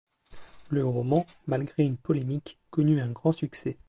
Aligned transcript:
Le 0.71 0.83
roman, 0.83 1.27
malgré 1.45 1.83
une 1.83 1.95
polémique, 1.99 2.57
connut 2.71 3.01
un 3.01 3.11
grand 3.11 3.33
succès. 3.33 3.77